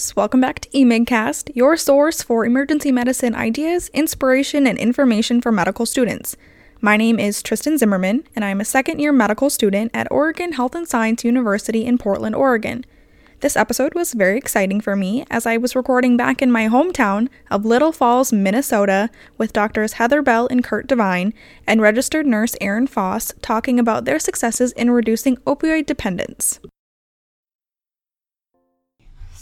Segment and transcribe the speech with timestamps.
[0.00, 5.84] Welcome back to eMigCast, your source for emergency medicine ideas, inspiration, and information for medical
[5.84, 6.36] students.
[6.80, 10.52] My name is Tristan Zimmerman, and I am a second year medical student at Oregon
[10.52, 12.86] Health and Science University in Portland, Oregon.
[13.40, 17.28] This episode was very exciting for me as I was recording back in my hometown
[17.50, 21.34] of Little Falls, Minnesota, with doctors Heather Bell and Kurt Devine
[21.66, 26.58] and registered nurse Erin Foss talking about their successes in reducing opioid dependence.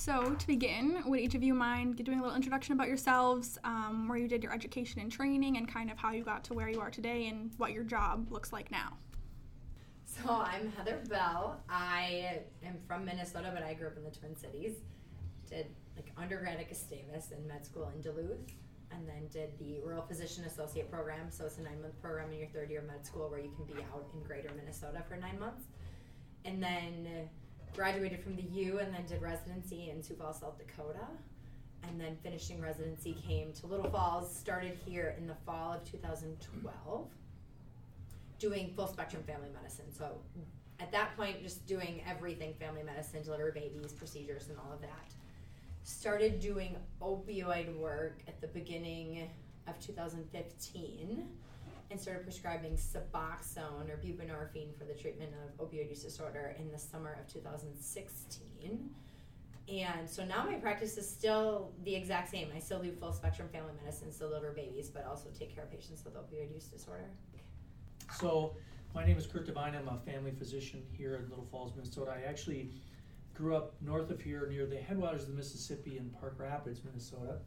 [0.09, 4.09] So, to begin, would each of you mind doing a little introduction about yourselves, um,
[4.09, 6.71] where you did your education and training, and kind of how you got to where
[6.71, 8.97] you are today and what your job looks like now?
[10.07, 11.61] So, I'm Heather Bell.
[11.69, 14.77] I am from Minnesota, but I grew up in the Twin Cities.
[15.47, 18.55] Did like undergrad at Gustavus and med school in Duluth,
[18.91, 21.31] and then did the Rural Physician Associate program.
[21.31, 23.53] So, it's a nine month program in your third year of med school where you
[23.55, 25.65] can be out in greater Minnesota for nine months.
[26.47, 27.29] And then
[27.79, 31.07] graduated from the U and then did residency in Sioux Falls, South Dakota.
[31.85, 37.07] And then finishing residency came to Little Falls, started here in the fall of 2012,
[38.41, 39.85] doing full spectrum family medicine.
[39.97, 40.19] So
[40.81, 45.13] at that point, just doing everything family medicine, deliver babies, procedures, and all of that.
[45.85, 49.31] Started doing opioid work at the beginning
[49.69, 51.29] of 2015
[51.91, 56.79] and started prescribing Suboxone or buprenorphine for the treatment of opioid use disorder in the
[56.79, 58.91] summer of 2016.
[59.69, 62.49] And so now my practice is still the exact same.
[62.55, 65.71] I still do full spectrum family medicine, still deliver babies, but also take care of
[65.71, 67.11] patients with opioid use disorder.
[68.19, 68.57] So,
[68.95, 69.75] my name is Kurt Devine.
[69.75, 72.15] I'm a family physician here in Little Falls, Minnesota.
[72.17, 72.71] I actually
[73.35, 77.39] grew up north of here near the headwaters of the Mississippi in Park Rapids, Minnesota.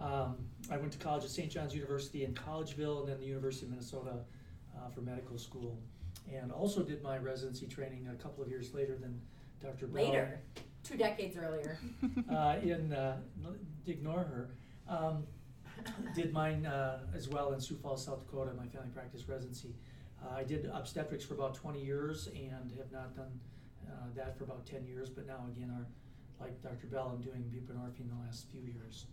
[0.00, 0.36] Um,
[0.70, 1.50] I went to college at St.
[1.50, 4.16] John's University in Collegeville and then the University of Minnesota
[4.76, 5.78] uh, for medical school.
[6.32, 9.20] And also did my residency training a couple of years later than
[9.60, 9.86] Dr.
[9.86, 10.06] Brown.
[10.06, 10.40] Later,
[10.84, 11.78] two decades earlier.
[12.30, 13.18] uh, in, uh,
[13.86, 14.50] ignore her.
[14.88, 15.24] Um,
[16.14, 19.74] did mine uh, as well in Sioux Falls, South Dakota, my family practice residency.
[20.22, 23.40] Uh, I did obstetrics for about 20 years and have not done
[23.88, 25.86] uh, that for about 10 years, but now again, are,
[26.44, 26.86] like Dr.
[26.86, 29.06] Bell, I'm doing buprenorphine the last few years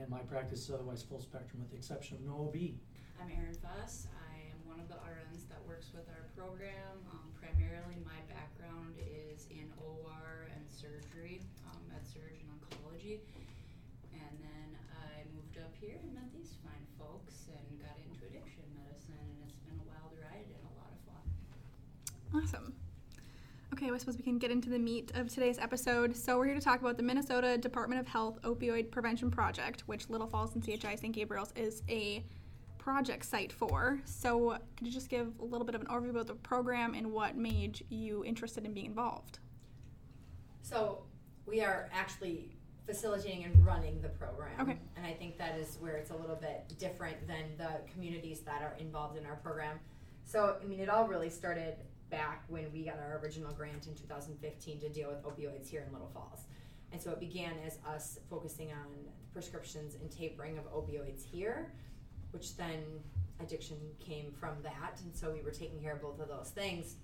[0.00, 2.78] and my practice is otherwise full spectrum with the exception of no OB.
[3.18, 4.06] I'm Erin Foss.
[4.14, 7.02] I am one of the RNs that works with our program.
[7.10, 13.18] Um, primarily, my background is in OR and surgery, um, med surg and oncology.
[14.14, 18.70] And then I moved up here and met these fine folks and got into addiction
[18.78, 21.24] medicine, and it's been a wild ride and a lot of fun.
[22.38, 22.70] Awesome.
[23.80, 26.16] Okay, I suppose we can get into the meat of today's episode.
[26.16, 30.10] So, we're here to talk about the Minnesota Department of Health Opioid Prevention Project, which
[30.10, 31.14] Little Falls and CHI St.
[31.14, 32.24] Gabriel's is a
[32.78, 34.00] project site for.
[34.04, 37.12] So, could you just give a little bit of an overview about the program and
[37.12, 39.38] what made you interested in being involved?
[40.62, 41.04] So,
[41.46, 44.60] we are actually facilitating and running the program.
[44.60, 44.76] Okay.
[44.96, 48.60] And I think that is where it's a little bit different than the communities that
[48.60, 49.78] are involved in our program.
[50.24, 51.76] So, I mean, it all really started
[52.10, 55.92] back when we got our original grant in 2015 to deal with opioids here in
[55.92, 56.40] Little Falls.
[56.92, 58.86] And so it began as us focusing on
[59.32, 61.72] prescriptions and tapering of opioids here,
[62.30, 62.82] which then
[63.40, 65.00] addiction came from that.
[65.04, 66.96] And so we were taking care of both of those things.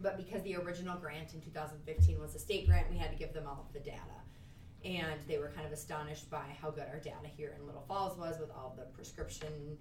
[0.00, 3.32] But because the original grant in 2015 was a state grant, we had to give
[3.32, 4.00] them all of the data.
[4.84, 8.16] And they were kind of astonished by how good our data here in Little Falls
[8.18, 9.78] was with all the prescription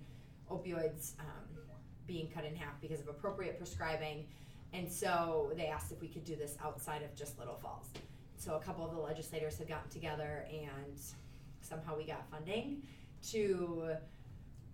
[0.49, 1.59] opioids um,
[2.07, 4.25] being cut in half because of appropriate prescribing
[4.75, 7.87] and so they asked if we could do this outside of just Little Falls.
[8.37, 10.99] So a couple of the legislators had gotten together and
[11.61, 12.83] somehow we got funding
[13.31, 13.95] to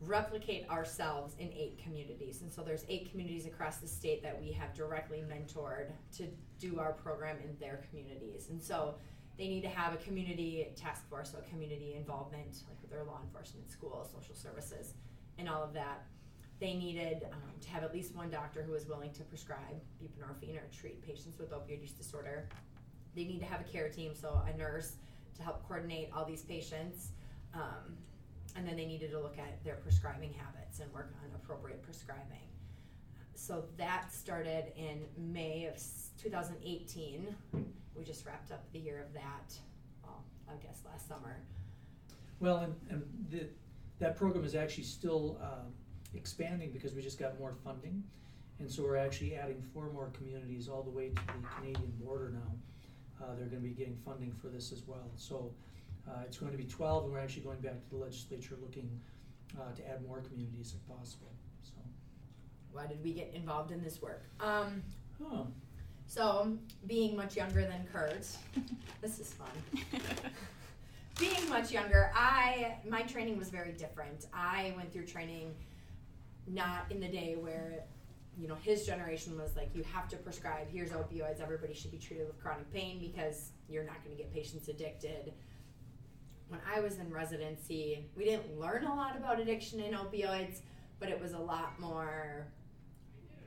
[0.01, 2.41] replicate ourselves in eight communities.
[2.41, 6.27] And so there's eight communities across the state that we have directly mentored to
[6.59, 8.47] do our program in their communities.
[8.49, 8.95] And so
[9.37, 13.19] they need to have a community task force, so community involvement, like with their law
[13.23, 14.93] enforcement, schools, social services,
[15.37, 16.05] and all of that
[16.61, 20.55] they needed um, to have at least one doctor who was willing to prescribe buprenorphine
[20.55, 22.47] or treat patients with opioid use disorder.
[23.15, 24.93] They need to have a care team, so a nurse
[25.35, 27.09] to help coordinate all these patients.
[27.55, 27.97] Um,
[28.55, 32.47] and then they needed to look at their prescribing habits and work on appropriate prescribing.
[33.33, 35.81] So that started in May of
[36.21, 37.35] 2018.
[37.95, 39.55] We just wrapped up the year of that,
[40.03, 41.37] well, I guess last summer.
[42.39, 43.47] Well, and, and the,
[43.97, 45.73] that program is actually still um,
[46.15, 48.03] expanding because we just got more funding.
[48.59, 52.31] And so we're actually adding four more communities all the way to the Canadian border
[52.31, 53.23] now.
[53.23, 55.09] Uh, they're going to be getting funding for this as well.
[55.15, 55.51] So
[56.07, 58.89] uh, it's going to be 12, and we're actually going back to the legislature looking
[59.59, 61.31] uh, to add more communities if possible.
[61.63, 61.73] So.
[62.71, 64.23] Why did we get involved in this work?
[64.39, 64.81] Um,
[65.21, 65.43] huh.
[66.07, 66.57] So,
[66.87, 68.27] being much younger than Kurt,
[69.01, 69.83] this is fun.
[71.19, 74.25] being much younger, I my training was very different.
[74.33, 75.53] I went through training
[76.47, 77.83] not in the day where
[78.37, 81.97] you know his generation was like you have to prescribe here's opioids everybody should be
[81.97, 85.33] treated with chronic pain because you're not going to get patients addicted.
[86.47, 90.59] When i was in residency we didn't learn a lot about addiction and opioids
[90.99, 92.47] but it was a lot more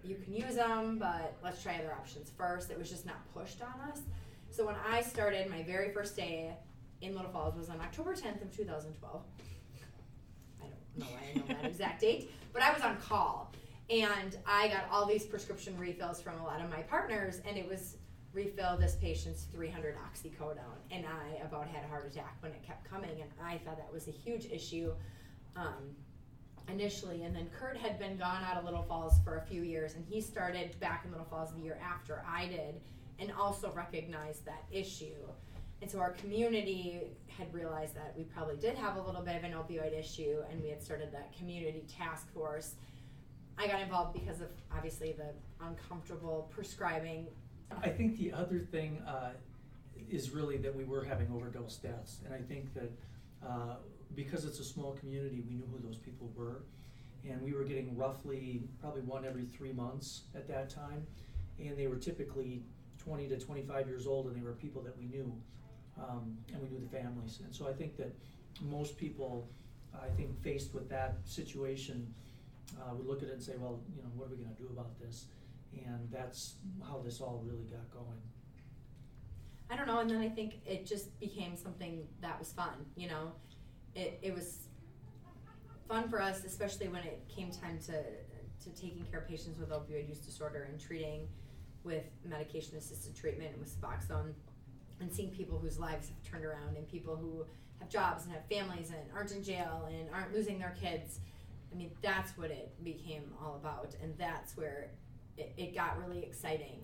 [0.02, 2.70] you can use them but let's try other options first.
[2.70, 4.00] It was just not pushed on us.
[4.50, 6.54] So when i started my very first day
[7.00, 9.22] in little falls was on october 10th of 2012
[10.62, 13.52] i don't know why i know that exact date but i was on call
[13.90, 17.68] and I got all these prescription refills from a lot of my partners, and it
[17.68, 17.96] was
[18.32, 22.88] refill this patient's 300 oxycodone, and I about had a heart attack when it kept
[22.88, 24.92] coming, and I thought that was a huge issue
[25.54, 25.94] um,
[26.68, 27.24] initially.
[27.24, 30.04] And then Kurt had been gone out of Little Falls for a few years, and
[30.08, 32.80] he started back in Little Falls the year after I did,
[33.18, 35.28] and also recognized that issue.
[35.84, 39.44] And so our community had realized that we probably did have a little bit of
[39.44, 42.76] an opioid issue, and we had started that community task force.
[43.58, 47.26] I got involved because of obviously the uncomfortable prescribing.
[47.82, 49.32] I think the other thing uh,
[50.10, 52.90] is really that we were having overdose deaths, and I think that
[53.46, 53.74] uh,
[54.14, 56.62] because it's a small community, we knew who those people were,
[57.28, 61.06] and we were getting roughly probably one every three months at that time,
[61.58, 62.62] and they were typically
[62.96, 65.30] 20 to 25 years old, and they were people that we knew,
[65.98, 68.14] um, and we knew the families, and so I think that
[68.62, 69.48] most people,
[69.94, 72.12] I think, faced with that situation
[72.80, 74.62] uh, we look at it and say, well, you know, what are we going to
[74.62, 75.26] do about this?
[75.86, 76.54] And that's
[76.86, 78.20] how this all really got going.
[79.70, 82.86] I don't know, and then I think it just became something that was fun.
[82.96, 83.32] You know,
[83.94, 84.68] it it was
[85.88, 89.70] fun for us, especially when it came time to to taking care of patients with
[89.70, 91.26] opioid use disorder and treating
[91.82, 94.32] with medication assisted treatment and with Suboxone,
[95.00, 97.44] and seeing people whose lives have turned around and people who
[97.80, 101.20] have jobs and have families and aren't in jail and aren't losing their kids
[101.74, 104.90] I mean, that's what it became all about, and that's where
[105.36, 106.78] it, it got really exciting.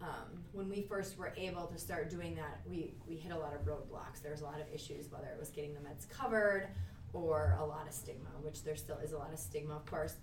[0.00, 3.52] Um, when we first were able to start doing that, we, we hit a lot
[3.52, 4.22] of roadblocks.
[4.22, 6.68] There was a lot of issues, whether it was getting the meds covered
[7.12, 10.14] or a lot of stigma, which there still is a lot of stigma, of course.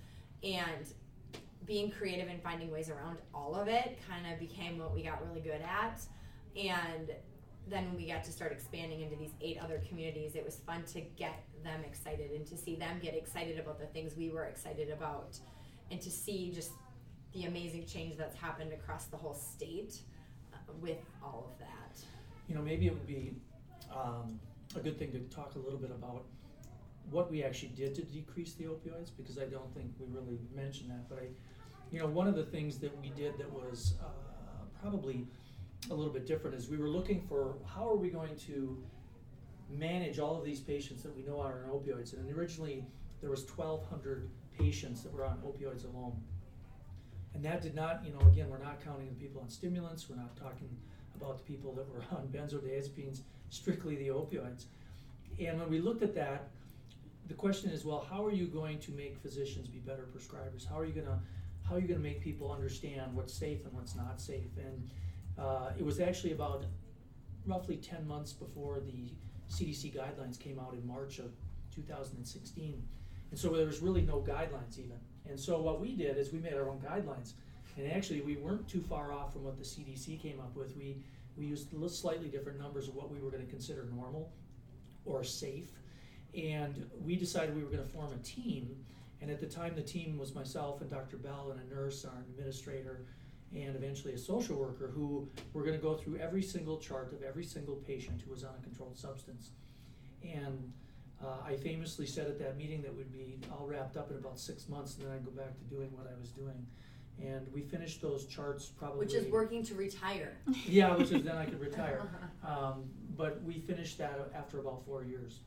[0.43, 0.85] And
[1.65, 5.27] being creative and finding ways around all of it kind of became what we got
[5.27, 5.99] really good at.
[6.55, 7.11] And
[7.67, 11.01] then we got to start expanding into these eight other communities, it was fun to
[11.01, 14.89] get them excited and to see them get excited about the things we were excited
[14.89, 15.37] about
[15.89, 16.71] and to see just
[17.33, 19.99] the amazing change that's happened across the whole state
[20.53, 21.99] uh, with all of that.
[22.47, 23.33] You know, maybe it would be
[23.93, 24.39] um,
[24.75, 26.23] a good thing to talk a little bit about
[27.09, 30.89] what we actually did to decrease the opioids because I don't think we really mentioned
[30.91, 31.09] that.
[31.09, 31.27] But I,
[31.91, 34.05] you know, one of the things that we did that was uh,
[34.81, 35.27] probably
[35.91, 38.81] a little bit different is we were looking for how are we going to
[39.69, 42.13] manage all of these patients that we know are on opioids.
[42.13, 42.85] And originally
[43.21, 46.15] there was 1,200 patients that were on opioids alone.
[47.33, 50.09] And that did not, you know, again, we're not counting the people on stimulants.
[50.09, 50.69] We're not talking
[51.15, 54.65] about the people that were on benzodiazepines, strictly the opioids.
[55.39, 56.49] And when we looked at that,
[57.27, 60.67] the question is, well, how are you going to make physicians be better prescribers?
[60.67, 61.19] How are you going to
[61.67, 64.55] how are you to make people understand what's safe and what's not safe?
[64.57, 64.87] And
[65.37, 66.65] uh, it was actually about
[67.45, 69.11] roughly 10 months before the
[69.51, 71.31] CDC guidelines came out in March of
[71.73, 72.81] 2016.
[73.31, 74.99] And so there was really no guidelines even.
[75.27, 77.33] And so what we did is we made our own guidelines.
[77.77, 80.75] And actually, we weren't too far off from what the CDC came up with.
[80.77, 80.97] We,
[81.37, 84.31] we used slightly different numbers of what we were going to consider normal
[85.03, 85.69] or safe.
[86.33, 88.75] And we decided we were going to form a team.
[89.21, 91.17] And at the time, the team was myself and Dr.
[91.17, 93.01] Bell and a nurse, our administrator,
[93.55, 97.23] and eventually a social worker who were going to go through every single chart of
[97.23, 99.51] every single patient who was on a controlled substance.
[100.23, 100.71] And
[101.23, 104.39] uh, I famously said at that meeting that would be all wrapped up in about
[104.39, 106.65] six months, and then I'd go back to doing what I was doing.
[107.23, 108.99] And we finished those charts probably.
[108.99, 110.37] Which is working to retire.
[110.67, 112.01] Yeah, which is then I could retire.
[112.45, 112.83] Um,
[113.15, 115.39] but we finished that after about four years,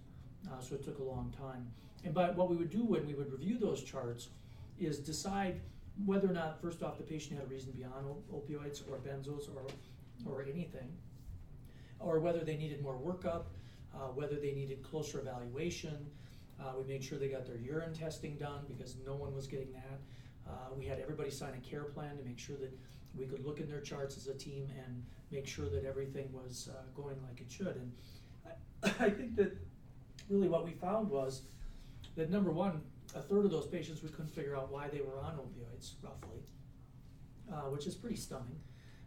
[0.51, 1.71] uh, so it took a long time.
[2.05, 4.29] And but what we would do when we would review those charts
[4.79, 5.61] is decide
[6.05, 9.63] whether or not, first off, the patient had a reason beyond opioids or benzos or,
[10.31, 10.93] or anything,
[11.99, 13.45] or whether they needed more workup,
[13.95, 16.07] uh, whether they needed closer evaluation.
[16.61, 19.73] Uh, we made sure they got their urine testing done because no one was getting
[19.73, 19.99] that.
[20.49, 22.73] Uh, we had everybody sign a care plan to make sure that
[23.17, 26.69] we could look in their charts as a team and make sure that everything was
[26.73, 27.77] uh, going like it should.
[27.77, 27.93] And
[28.83, 29.57] I, I think that
[30.29, 31.43] really what we found was
[32.17, 32.81] that number one,
[33.15, 36.41] a third of those patients we couldn't figure out why they were on opioids, roughly,
[37.53, 38.61] uh, which is pretty stunning.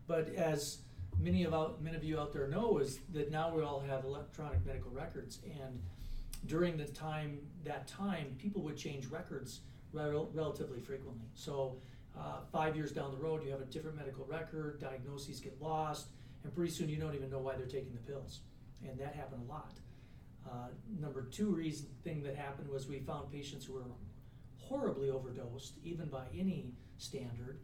[0.07, 0.79] But as
[1.19, 4.03] many of out, many of you out there know, is that now we all have
[4.03, 5.81] electronic medical records, and
[6.47, 9.61] during the time that time, people would change records
[9.93, 11.25] rel- relatively frequently.
[11.35, 11.77] So.
[12.19, 16.09] Uh, five years down the road, you have a different medical record, diagnoses get lost,
[16.43, 18.41] and pretty soon you don't even know why they're taking the pills.
[18.85, 19.71] And that happened a lot.
[20.45, 20.67] Uh,
[20.99, 23.85] number two reason thing that happened was we found patients who were
[24.57, 27.59] horribly overdosed, even by any standard.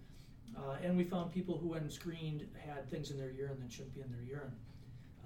[0.56, 3.94] Uh, and we found people who, when screened, had things in their urine that shouldn't
[3.94, 4.56] be in their urine,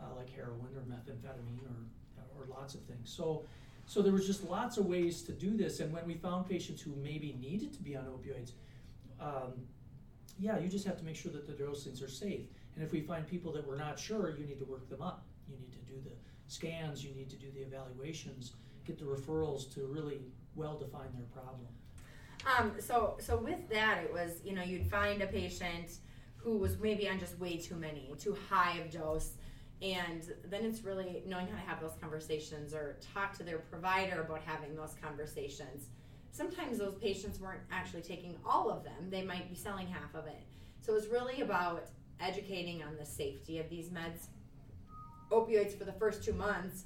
[0.02, 3.10] uh, like heroin or methamphetamine or, or lots of things.
[3.10, 3.46] So,
[3.86, 5.80] so there was just lots of ways to do this.
[5.80, 8.52] And when we found patients who maybe needed to be on opioids,
[9.20, 9.54] um,
[10.40, 12.48] yeah, you just have to make sure that the dosings are safe.
[12.76, 15.26] And if we find people that we're not sure, you need to work them up.
[15.48, 16.16] You need to do the
[16.52, 18.54] scans, you need to do the evaluations,
[18.86, 20.20] get the referrals to really
[20.54, 21.68] well define their problem.
[22.58, 26.00] Um, so so with that, it was you know you'd find a patient
[26.36, 29.38] who was maybe on just way too many, too high of dose,
[29.82, 34.22] and then it's really knowing how to have those conversations or talk to their provider
[34.22, 35.88] about having those conversations.
[36.32, 40.28] Sometimes those patients weren't actually taking all of them; they might be selling half of
[40.28, 40.44] it.
[40.82, 41.86] So it's really about
[42.20, 44.28] educating on the safety of these meds.
[45.32, 46.86] Opioids for the first two months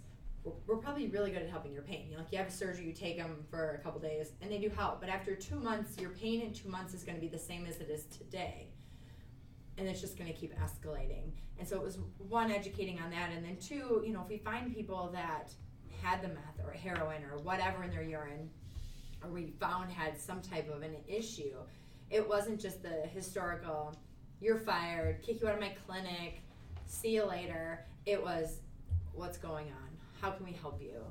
[0.67, 2.07] we're probably really good at helping your pain.
[2.07, 4.51] You know, like you have a surgery, you take them for a couple days, and
[4.51, 4.99] they do help.
[4.99, 7.65] But after two months, your pain in two months is going to be the same
[7.65, 8.67] as it is today,
[9.77, 11.31] and it's just going to keep escalating.
[11.57, 14.37] And so it was one educating on that, and then two, you know, if we
[14.37, 15.51] find people that
[16.01, 18.49] had the meth or heroin or whatever in their urine,
[19.23, 21.55] or we found had some type of an issue,
[22.11, 23.95] it wasn't just the historical,
[24.41, 26.41] you're fired, kick you out of my clinic,
[26.85, 27.85] see you later.
[28.05, 28.59] It was,
[29.13, 29.89] what's going on?
[30.21, 31.01] How can we help you?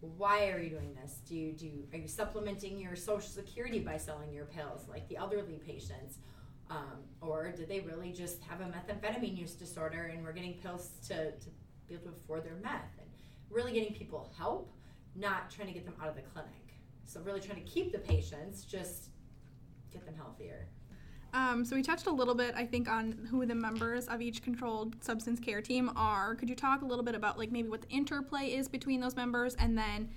[0.00, 1.20] Why are you doing this?
[1.26, 5.16] Do you do are you supplementing your social security by selling your pills like the
[5.16, 6.18] elderly patients?
[6.68, 10.90] Um, or did they really just have a methamphetamine use disorder and we're getting pills
[11.08, 11.46] to, to
[11.88, 13.08] be able to afford their meth and
[13.50, 14.72] really getting people help,
[15.14, 16.74] not trying to get them out of the clinic.
[17.06, 19.10] So really trying to keep the patients, just
[19.92, 20.66] get them healthier.
[21.34, 24.42] Um, so we touched a little bit, I think, on who the members of each
[24.42, 26.34] controlled substance care team are.
[26.34, 29.16] Could you talk a little bit about like maybe what the interplay is between those
[29.16, 30.10] members, and then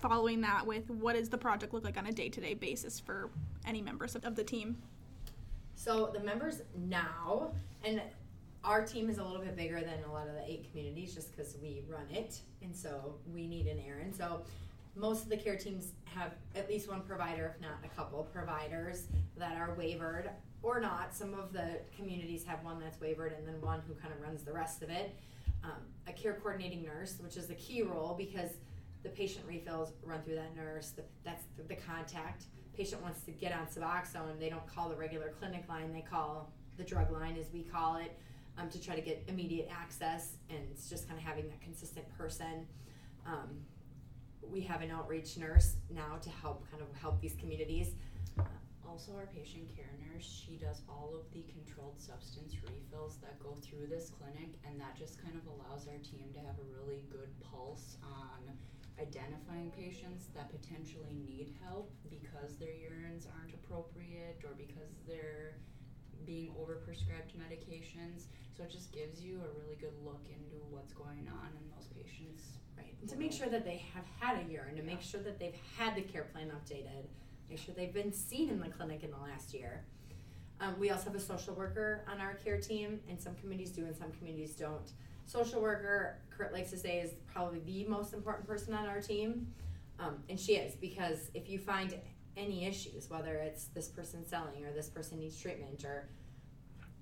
[0.00, 3.30] following that with what does the project look like on a day-to-day basis for
[3.66, 4.78] any members of, of the team?
[5.76, 7.52] So the members now,
[7.84, 8.02] and
[8.64, 11.30] our team is a little bit bigger than a lot of the eight communities, just
[11.30, 14.12] because we run it, and so we need an Erin.
[14.12, 14.42] So
[14.96, 19.04] most of the care teams have at least one provider, if not a couple providers
[19.36, 20.30] that are waivered
[20.62, 21.14] or not.
[21.14, 24.42] Some of the communities have one that's waivered and then one who kind of runs
[24.42, 25.16] the rest of it.
[25.62, 28.50] Um, a care coordinating nurse, which is the key role because
[29.02, 30.90] the patient refills run through that nurse.
[30.90, 32.44] The, that's the, the contact.
[32.76, 35.92] Patient wants to get on Suboxone, they don't call the regular clinic line.
[35.92, 38.18] They call the drug line, as we call it,
[38.56, 40.36] um, to try to get immediate access.
[40.48, 42.66] And it's just kind of having that consistent person.
[43.26, 43.48] Um,
[44.48, 47.94] we have an outreach nurse now to help kind of help these communities.
[48.38, 48.44] Uh,
[48.88, 53.54] also, our patient care nurse, she does all of the controlled substance refills that go
[53.62, 57.04] through this clinic, and that just kind of allows our team to have a really
[57.10, 58.50] good pulse on
[59.00, 65.56] identifying patients that potentially need help because their urines aren't appropriate or because they're
[66.26, 68.28] being overprescribed medications.
[68.56, 71.88] So it just gives you a really good look into what's going on in those
[71.88, 72.60] patients
[73.08, 75.94] to make sure that they have had a urine, to make sure that they've had
[75.94, 77.06] the care plan updated,
[77.48, 79.84] make sure they've been seen in the clinic in the last year.
[80.60, 83.84] Um, we also have a social worker on our care team, and some communities do
[83.86, 84.92] and some communities don't.
[85.26, 89.46] Social worker, Kurt likes to say, is probably the most important person on our team,
[89.98, 91.94] um, and she is because if you find
[92.36, 96.08] any issues, whether it's this person selling or this person needs treatment or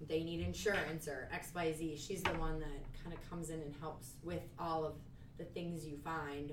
[0.06, 3.60] they need insurance or X, Y, Z, she's the one that kind of comes in
[3.60, 4.94] and helps with all of
[5.38, 6.52] the things you find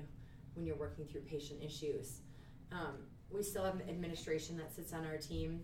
[0.54, 2.20] when you're working through patient issues.
[2.72, 2.94] Um,
[3.30, 5.60] we still have administration that sits on our team.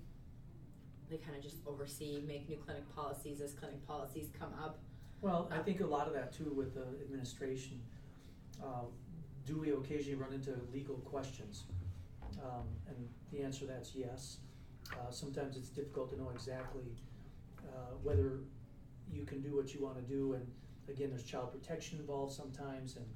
[1.09, 4.81] They kind of just oversee, make new clinic policies as clinic policies come up.
[5.21, 7.81] Well, I think a lot of that too with the administration.
[8.63, 8.87] Uh,
[9.47, 11.65] do we occasionally run into legal questions?
[12.43, 12.97] Um, and
[13.33, 14.39] the answer to that's yes.
[14.93, 16.83] Uh, sometimes it's difficult to know exactly
[17.69, 18.41] uh, whether
[19.13, 20.47] you can do what you want to do and
[20.89, 23.07] Again, there's child protection involved sometimes, and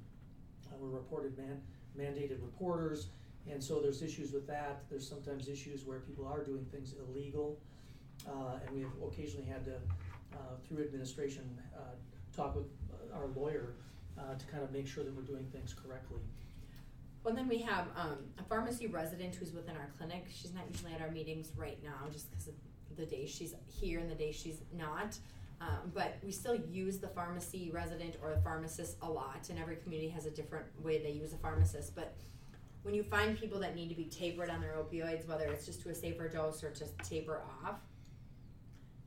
[0.67, 1.61] uh, we're reported man,
[1.97, 3.07] mandated reporters,
[3.49, 4.83] and so there's issues with that.
[4.89, 7.59] There's sometimes issues where people are doing things illegal,
[8.27, 9.75] uh, and we have occasionally had to,
[10.33, 11.43] uh, through administration,
[11.75, 11.95] uh,
[12.35, 12.65] talk with
[13.13, 13.73] our lawyer
[14.17, 16.19] uh, to kind of make sure that we're doing things correctly.
[17.23, 20.25] Well, then we have um, a pharmacy resident who's within our clinic.
[20.31, 22.53] She's not usually at our meetings right now just because of
[22.95, 25.17] the day she's here and the day she's not.
[25.59, 29.77] Um, but we still use the pharmacy resident or the pharmacist a lot, and every
[29.77, 31.95] community has a different way they use a pharmacist.
[31.95, 32.15] But
[32.83, 35.81] when you find people that need to be tapered on their opioids, whether it's just
[35.81, 37.79] to a safer dose or to taper off,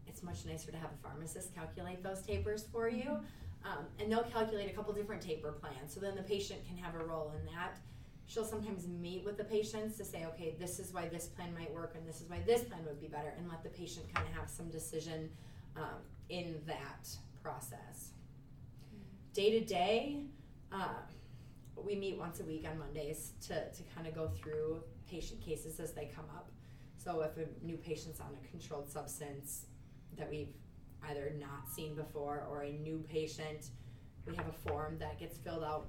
[0.09, 3.19] it's much nicer to have a pharmacist calculate those tapers for you.
[3.64, 5.95] Um, and they'll calculate a couple different taper plans.
[5.95, 7.78] So then the patient can have a role in that.
[8.26, 11.73] She'll sometimes meet with the patients to say, okay, this is why this plan might
[11.73, 14.26] work and this is why this plan would be better, and let the patient kind
[14.26, 15.30] of have some decision
[15.80, 17.08] um, in that
[17.42, 18.12] process.
[19.32, 20.25] Day to day,
[20.72, 21.00] uh,
[21.76, 25.80] we meet once a week on Mondays to, to kind of go through patient cases
[25.80, 26.50] as they come up.
[26.96, 29.66] So if a new patient's on a controlled substance
[30.18, 30.52] that we've
[31.08, 33.70] either not seen before or a new patient,
[34.26, 35.88] we have a form that gets filled out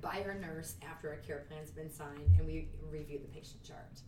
[0.00, 4.00] by our nurse after a care plan's been signed and we review the patient chart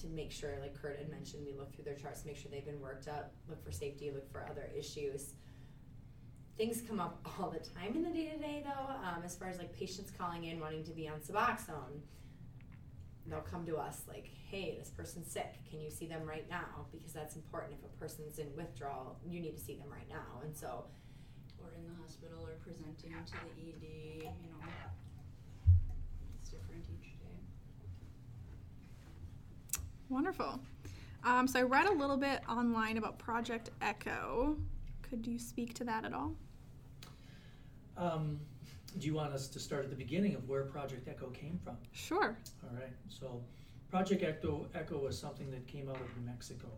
[0.00, 2.50] to make sure, like Kurt had mentioned, we look through their charts, to make sure
[2.50, 5.34] they've been worked up, look for safety, look for other issues.
[6.56, 9.48] Things come up all the time in the day to day, though, um, as far
[9.48, 12.00] as like patients calling in wanting to be on Suboxone.
[13.26, 15.58] They'll come to us like, hey, this person's sick.
[15.68, 16.86] Can you see them right now?
[16.90, 17.74] Because that's important.
[17.78, 20.40] If a person's in withdrawal, you need to see them right now.
[20.42, 20.86] And so,
[21.62, 23.84] Or in the hospital or presenting to the ED,
[24.24, 24.64] you know.
[26.40, 27.36] It's different each day.
[30.08, 30.60] Wonderful.
[31.24, 34.56] Um, so I read a little bit online about Project Echo.
[35.02, 36.34] Could you speak to that at all?
[37.96, 38.38] Um,
[38.98, 41.76] do you want us to start at the beginning of where Project Echo came from?
[41.92, 42.36] Sure.
[42.62, 43.42] All right, so
[43.90, 46.68] Project Echo, Echo was something that came out of New Mexico.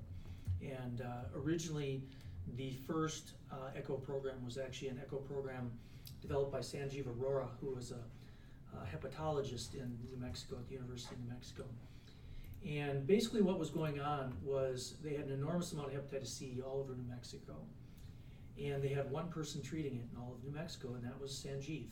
[0.63, 2.03] And uh, originally,
[2.57, 5.71] the first uh, ECHO program was actually an ECHO program
[6.21, 11.15] developed by Sanjeev Arora, who was a, a hepatologist in New Mexico at the University
[11.15, 11.65] of New Mexico.
[12.67, 16.59] And basically, what was going on was they had an enormous amount of hepatitis C
[16.65, 17.57] all over New Mexico.
[18.63, 21.33] And they had one person treating it in all of New Mexico, and that was
[21.33, 21.89] Sanjeev.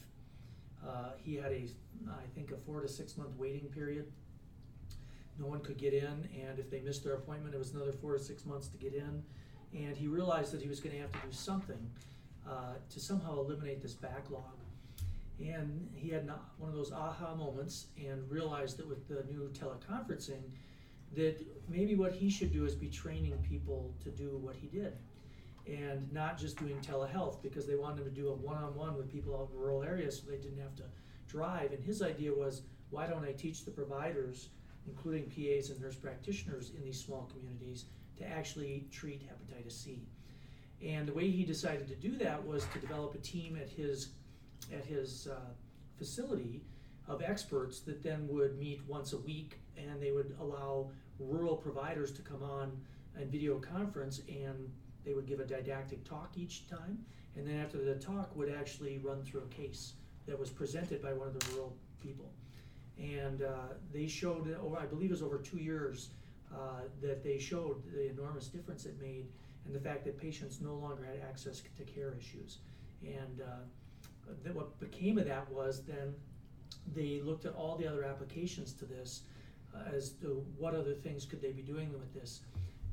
[0.86, 1.66] Uh, he had a,
[2.08, 4.12] I think, a four to six month waiting period.
[5.38, 8.12] No one could get in, and if they missed their appointment, it was another four
[8.12, 9.22] to six months to get in.
[9.74, 11.90] And he realized that he was going to have to do something
[12.46, 14.58] uh, to somehow eliminate this backlog.
[15.40, 20.42] And he had one of those aha moments and realized that with the new teleconferencing,
[21.14, 21.36] that
[21.68, 24.94] maybe what he should do is be training people to do what he did
[25.66, 29.34] and not just doing telehealth because they wanted him to do a one-on-one with people
[29.36, 30.84] out in rural areas so they didn't have to
[31.28, 31.72] drive.
[31.72, 34.48] And his idea was, why don't I teach the providers,
[34.86, 37.84] including PAs and nurse practitioners in these small communities,
[38.16, 40.02] to actually treat hepatitis C?
[40.82, 44.10] And the way he decided to do that was to develop a team at his
[44.72, 45.52] at his uh,
[45.96, 46.62] facility
[47.06, 52.12] of experts that then would meet once a week, and they would allow rural providers
[52.12, 52.72] to come on
[53.16, 54.70] and video conference and
[55.04, 56.98] they would give a didactic talk each time,
[57.36, 59.94] and then after the talk would actually run through a case
[60.26, 62.30] that was presented by one of the rural people.
[62.98, 66.10] And uh, they showed, over, I believe it was over two years,
[66.52, 69.28] uh, that they showed the enormous difference it made
[69.64, 72.58] and the fact that patients no longer had access to care issues.
[73.02, 73.60] And uh,
[74.44, 76.14] that what became of that was then
[76.94, 79.22] they looked at all the other applications to this
[79.74, 82.40] uh, as to what other things could they be doing with this.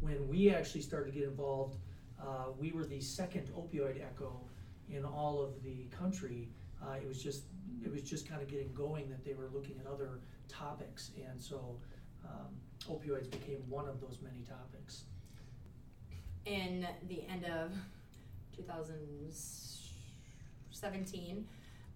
[0.01, 1.77] When we actually started to get involved,
[2.21, 4.41] uh, we were the second opioid echo
[4.89, 6.49] in all of the country.
[6.83, 7.43] Uh, it was just
[7.83, 11.41] it was just kind of getting going that they were looking at other topics, and
[11.41, 11.77] so
[12.25, 12.55] um,
[12.89, 15.03] opioids became one of those many topics.
[16.45, 17.71] in the end of
[20.75, 21.47] 2017,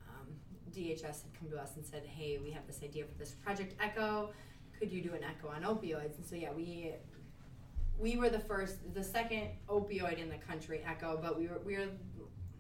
[0.08, 0.28] um,
[0.72, 3.76] DHS had come to us and said, "Hey, we have this idea for this Project
[3.82, 4.32] Echo.
[4.78, 6.94] Could you do an echo on opioids?" And so yeah, we
[7.98, 11.78] we were the first, the second opioid in the country, Echo, but we were we
[11.78, 11.90] were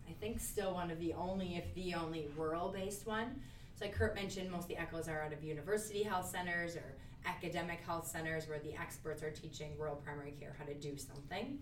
[0.08, 3.40] I think still one of the only, if the only, rural-based one.
[3.76, 6.96] So like Kurt mentioned, most of the echoes are out of university health centers or
[7.26, 11.60] academic health centers where the experts are teaching rural primary care how to do something.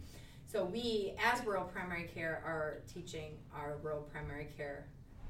[0.47, 4.87] So we, as rural primary care, are teaching our rural primary care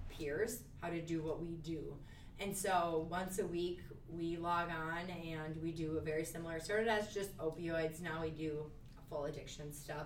[0.10, 1.96] peers how to do what we do.
[2.40, 6.60] And so once a week we log on and we do a very similar.
[6.60, 8.00] Started as just opioids.
[8.00, 8.66] Now we do
[9.10, 10.06] full addiction stuff.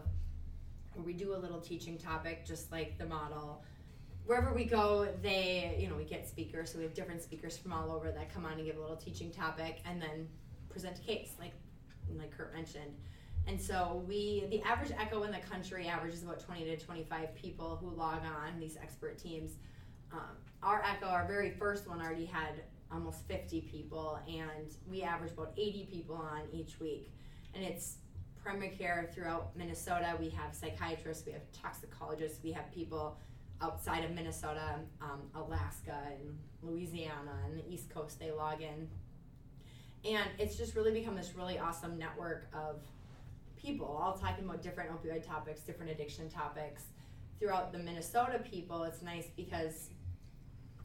[0.95, 3.65] We do a little teaching topic, just like the model.
[4.25, 6.71] Wherever we go, they, you know, we get speakers.
[6.71, 8.95] So we have different speakers from all over that come on and give a little
[8.95, 10.27] teaching topic, and then
[10.69, 11.53] present a case, like
[12.17, 12.93] like Kurt mentioned.
[13.47, 17.77] And so we, the average echo in the country averages about 20 to 25 people
[17.81, 19.53] who log on, these expert teams.
[20.13, 25.31] Um, our echo, our very first one, already had almost 50 people, and we average
[25.31, 27.11] about 80 people on each week.
[27.53, 27.97] And it's
[28.43, 30.15] primary care throughout Minnesota.
[30.19, 33.17] We have psychiatrists, we have toxicologists, we have people
[33.61, 38.19] outside of Minnesota, um, Alaska, and Louisiana, and the East Coast.
[38.19, 38.89] They log in,
[40.03, 42.81] and it's just really become this really awesome network of
[43.61, 43.87] people.
[43.87, 46.83] All talking about different opioid topics, different addiction topics.
[47.39, 49.89] Throughout the Minnesota people, it's nice because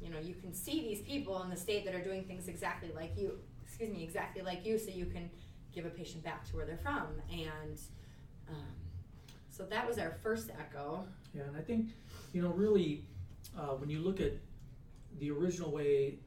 [0.01, 2.93] you know you can see these people in the state that are doing things exactly
[2.95, 5.31] like you excuse me exactly like you so you can
[5.77, 7.09] give a patient back to where they're from.
[7.31, 7.79] And
[8.49, 8.75] um,
[9.51, 11.07] so that was our first echo.
[11.35, 11.91] Yeah, and I think,
[12.33, 13.05] you know, really,
[13.57, 14.33] uh, when you look at
[15.19, 16.19] the original way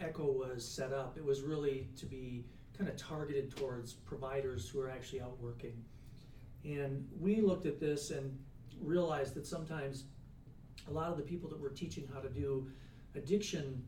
[0.00, 2.44] Echo was set up, it was really to be
[2.78, 5.74] kind of targeted towards providers who are actually out working.
[6.64, 8.38] And we looked at this and
[8.80, 10.04] realized that sometimes
[10.86, 12.68] a lot of the people that were teaching how to do
[13.16, 13.82] addiction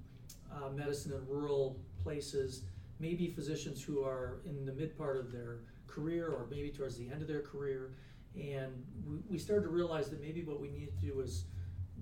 [0.53, 2.65] uh, medicine in rural places
[2.99, 6.97] may be physicians who are in the mid part of their career or maybe towards
[6.97, 7.93] the end of their career.
[8.37, 11.45] And we, we started to realize that maybe what we needed to do was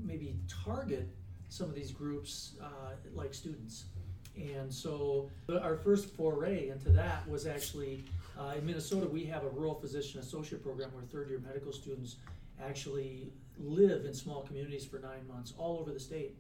[0.03, 1.09] maybe target
[1.49, 3.87] some of these groups uh, like students.
[4.39, 5.31] And so
[5.63, 8.05] our first foray into that was actually
[8.39, 12.17] uh, in Minnesota, we have a rural physician associate program where third year medical students
[12.63, 16.37] actually live in small communities for nine months all over the state.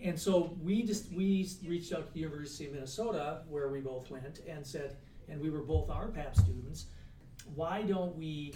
[0.00, 4.10] And so we just we reached out to the University of Minnesota where we both
[4.10, 4.96] went and said,
[5.28, 6.86] and we were both RPAP students,
[7.54, 8.54] why don't we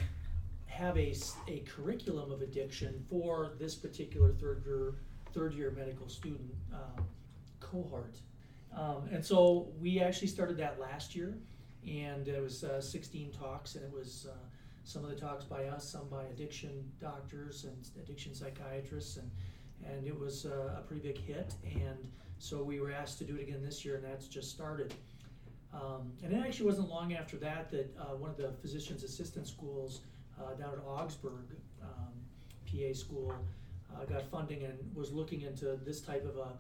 [0.67, 1.15] have a,
[1.49, 4.95] a curriculum of addiction for this particular third year
[5.33, 7.05] third year medical student um,
[7.61, 8.17] cohort?
[8.77, 11.39] Um, and so we actually started that last year,
[11.87, 14.35] and it was uh, 16 talks, and it was uh,
[14.85, 19.31] some of the talks by us, some by addiction doctors and addiction psychiatrists, and
[19.85, 21.55] and it was uh, a pretty big hit.
[21.65, 24.95] And so we were asked to do it again this year, and that's just started.
[25.73, 29.47] Um, and it actually wasn't long after that that uh, one of the physician's assistant
[29.47, 30.01] schools
[30.41, 32.13] uh, down at Augsburg, um,
[32.67, 33.35] PA school,
[33.95, 36.53] uh, got funding and was looking into this type of a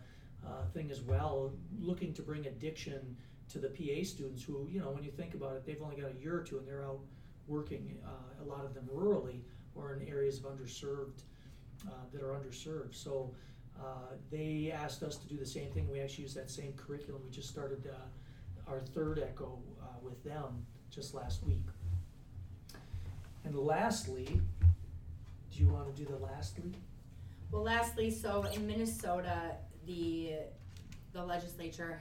[0.44, 3.16] uh, thing as well, looking to bring addiction
[3.48, 6.10] to the PA students who, you know, when you think about it, they've only got
[6.10, 6.98] a year or two and they're out
[7.46, 9.40] working, uh, a lot of them rurally
[9.74, 11.22] or in areas of underserved,
[11.86, 12.94] uh, that are underserved.
[12.94, 13.32] So
[13.78, 15.88] uh, they asked us to do the same thing.
[15.90, 17.22] We actually used that same curriculum.
[17.24, 17.88] We just started
[18.66, 19.60] our third echo
[20.02, 21.62] with them just last week.
[23.44, 24.40] And lastly,
[25.52, 26.72] do you want to do the lastly?
[27.50, 29.52] well lastly so in minnesota
[29.86, 30.34] the
[31.12, 32.00] the legislature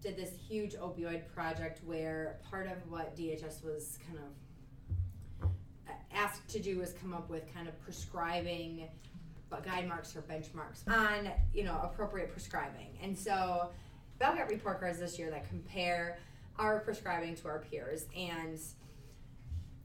[0.00, 5.48] did this huge opioid project where part of what dhs was kind of
[5.88, 8.88] uh, asked to do was come up with kind of prescribing
[9.56, 12.98] guide marks or benchmarks on you know appropriate prescribing.
[13.02, 13.70] And so
[14.18, 16.18] Bell got report cards this year that compare
[16.58, 18.06] our prescribing to our peers.
[18.16, 18.58] And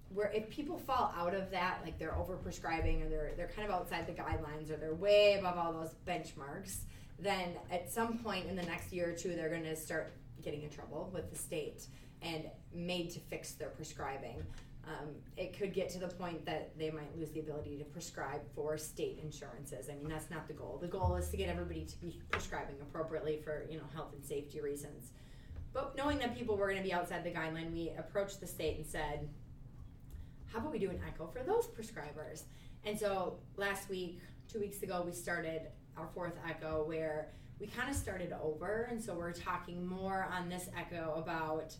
[0.10, 3.68] where if people fall out of that, like they're over prescribing or they're they're kind
[3.68, 6.80] of outside the guidelines or they're way above all those benchmarks,
[7.20, 10.64] then at some point in the next year or two they're going to start getting
[10.64, 11.88] in trouble with the state
[12.22, 14.44] and made to fix their prescribing.
[14.86, 18.42] Um, it could get to the point that they might lose the ability to prescribe
[18.54, 19.90] for state insurances.
[19.90, 20.78] I mean, that's not the goal.
[20.82, 24.24] The goal is to get everybody to be prescribing appropriately for you know health and
[24.24, 25.12] safety reasons.
[25.74, 28.78] But knowing that people were going to be outside the guideline, we approached the state
[28.78, 29.28] and said,
[30.54, 32.44] how about we do an echo for those prescribers?
[32.86, 35.64] And so last week, two weeks ago, we started
[35.98, 37.30] our fourth echo where
[37.60, 38.88] we kind of started over.
[38.90, 41.76] And so we're talking more on this echo about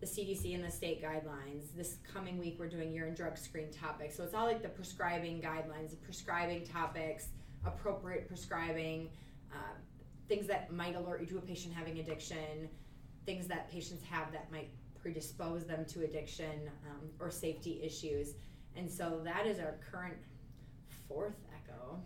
[0.00, 1.74] the CDC and the state guidelines.
[1.74, 4.16] This coming week, we're doing urine drug screen topics.
[4.16, 7.28] So it's all like the prescribing guidelines, the prescribing topics,
[7.64, 9.08] appropriate prescribing,
[9.52, 9.74] uh,
[10.28, 12.68] things that might alert you to a patient having addiction,
[13.24, 18.34] things that patients have that might predispose them to addiction um, or safety issues.
[18.76, 20.16] And so that is our current
[21.08, 22.00] fourth echo.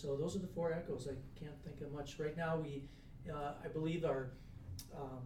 [0.00, 1.06] So those are the four echoes.
[1.10, 2.56] I can't think of much right now.
[2.56, 2.84] We,
[3.30, 4.30] uh, I believe our,
[4.96, 5.20] um,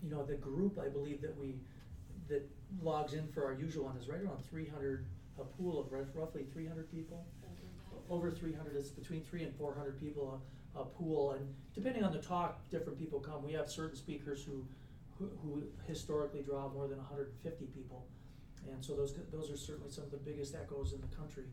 [0.00, 1.56] you know, the group I believe that we
[2.28, 2.48] that
[2.82, 5.06] logs in for our usual one is right around 300.
[5.40, 7.26] A pool of rough- roughly 300 people.
[8.08, 10.40] Over 300 is between three and 400 people
[10.76, 13.42] a, a pool, and depending on the talk, different people come.
[13.42, 14.64] We have certain speakers who,
[15.18, 18.06] who, who historically draw more than 150 people,
[18.70, 21.46] and so those those are certainly some of the biggest echoes in the country.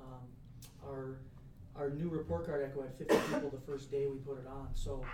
[0.00, 0.22] Um,
[0.88, 1.18] our
[1.76, 4.68] our new report card echo had 50 people the first day we put it on,
[4.74, 5.04] so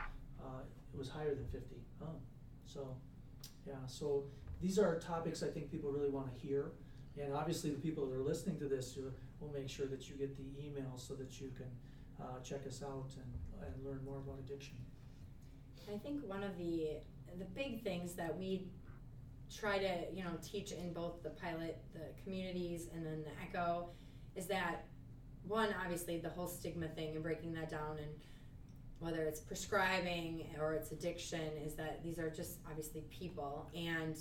[0.40, 0.60] uh,
[0.92, 1.76] it was higher than 50.
[2.02, 2.06] Oh,
[2.64, 2.96] so
[3.66, 4.24] yeah, so
[4.60, 6.72] these are topics I think people really want to hear,
[7.20, 10.16] and obviously the people that are listening to this, uh, we'll make sure that you
[10.16, 11.70] get the email so that you can
[12.20, 14.76] uh, check us out and, and learn more about addiction.
[15.92, 16.98] I think one of the
[17.38, 18.66] the big things that we
[19.54, 23.90] try to you know teach in both the pilot, the communities, and then the Echo,
[24.34, 24.86] is that
[25.46, 28.08] one obviously the whole stigma thing and breaking that down and
[28.98, 33.68] whether it's prescribing or it's addiction is that these are just obviously people.
[33.74, 34.16] And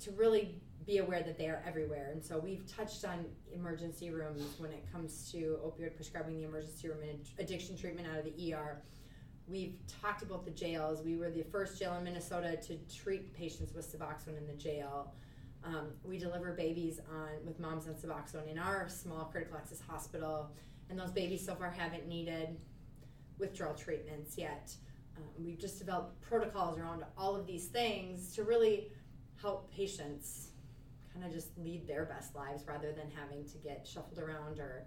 [0.00, 2.10] to really be aware that they are everywhere.
[2.12, 6.88] And so we've touched on emergency rooms when it comes to opioid prescribing the emergency
[6.88, 8.82] room and addiction treatment out of the er
[9.46, 11.02] we've talked about the jails.
[11.02, 15.12] We were the first jail in minnesota to treat patients with suboxone in the jail
[15.64, 20.50] um, we deliver babies on with moms on suboxone in our small critical access hospital
[20.90, 22.56] and those babies so far haven't needed
[23.38, 24.74] withdrawal treatments yet.
[25.16, 28.88] Um, we've just developed protocols around all of these things to really
[29.40, 30.48] help patients
[31.12, 34.84] kind of just lead their best lives rather than having to get shuffled around or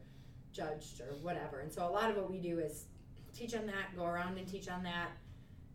[0.51, 1.59] judged or whatever.
[1.59, 2.85] And so a lot of what we do is
[3.33, 5.09] teach on that, go around and teach on that,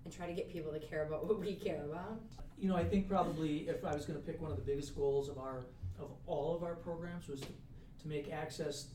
[0.05, 2.21] and try to get people to care about what we care about.
[2.59, 4.97] You know, I think probably if I was going to pick one of the biggest
[4.97, 5.67] goals of our
[5.99, 8.89] of all of our programs was to, to make access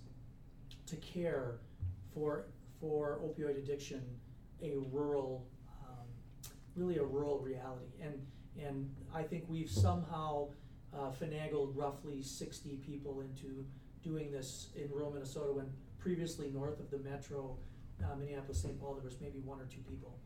[0.85, 1.59] to care
[2.13, 2.45] for
[2.79, 4.03] for opioid addiction
[4.61, 5.47] a rural,
[5.83, 6.05] um,
[6.75, 7.91] really a rural reality.
[8.01, 8.13] And,
[8.59, 10.49] and I think we've somehow
[10.93, 13.65] uh, finagled roughly 60 people into
[14.03, 15.67] doing this in rural Minnesota when
[15.99, 17.57] previously north of the metro,
[18.03, 18.79] uh, Minneapolis, St.
[18.79, 20.17] Paul, there was maybe one or two people.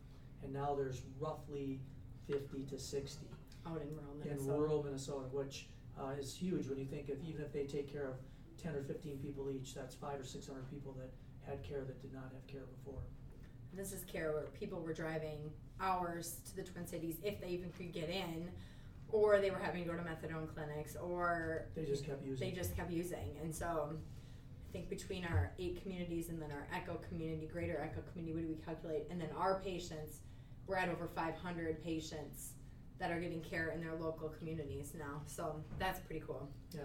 [0.44, 1.82] And now there's roughly
[2.28, 3.26] 50 to 60
[3.68, 4.52] out in rural Minnesota.
[4.52, 5.68] in rural Minnesota, which
[6.00, 8.16] uh, is huge when you think of even if they take care of
[8.62, 11.12] 10 or 15 people each, that's five or 600 people that
[11.50, 13.02] had care that did not have care before.
[13.74, 17.72] This is care where people were driving hours to the Twin Cities if they even
[17.72, 18.50] could get in,
[19.12, 22.50] or they were having to go to methadone clinics, or they just kept using.
[22.50, 26.68] They just kept using, and so I think between our eight communities and then our
[26.74, 29.08] Echo community, Greater Echo community, what do we calculate?
[29.10, 30.20] And then our patients,
[30.68, 32.54] we're at over 500 patients
[33.00, 35.22] that are getting care in their local communities now.
[35.28, 36.50] So that's pretty cool.
[36.72, 36.82] Yeah.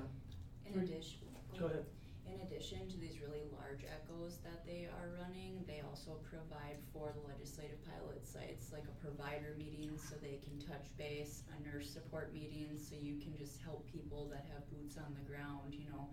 [0.66, 1.84] In addition, go ahead.
[2.26, 7.10] In addition to these really large echoes that they are running, they also provide for
[7.10, 11.90] the legislative pilot sites like a provider meeting so they can touch base, a nurse
[11.90, 15.90] support meeting so you can just help people that have boots on the ground, you
[15.90, 16.06] know,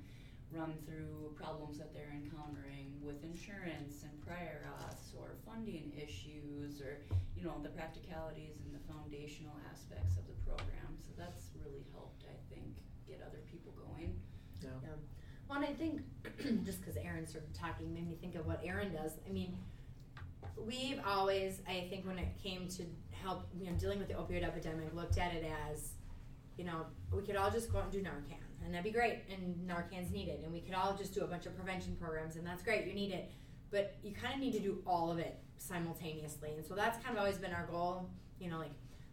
[0.52, 7.04] run through problems that they're encountering with insurance and prior auths or funding issues or,
[7.36, 10.96] you know, the practicalities and the foundational aspects of the program.
[11.04, 14.16] So that's really helped, I think, get other people going.
[14.64, 14.70] Yeah.
[14.84, 14.96] yeah.
[15.50, 16.02] Well, and I think
[16.66, 19.20] just because Erin started talking made me think of what Erin does.
[19.28, 19.58] I mean,
[20.56, 22.84] we've always, I think, when it came to
[23.22, 25.94] help, you know, dealing with the opioid epidemic, looked at it as,
[26.58, 29.24] you know, we could all just go out and do Narcan, and that'd be great,
[29.32, 32.46] and Narcan's needed, and we could all just do a bunch of prevention programs, and
[32.46, 33.32] that's great, you need it,
[33.72, 37.16] but you kind of need to do all of it simultaneously, and so that's kind
[37.16, 38.72] of always been our goal, you know, like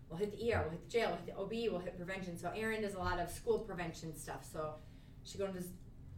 [0.08, 2.36] we'll hit the ER, we'll hit the jail, we'll hit the OB, we'll hit prevention.
[2.36, 4.44] So Erin does a lot of school prevention stuff.
[4.50, 4.74] So
[5.22, 5.62] she goes to